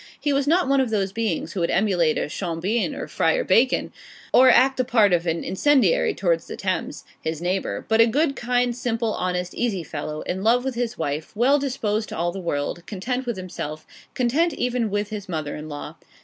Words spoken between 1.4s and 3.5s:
who would emulate a Schonbein or Friar